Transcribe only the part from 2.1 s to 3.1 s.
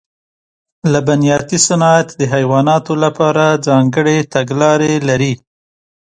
د حیواناتو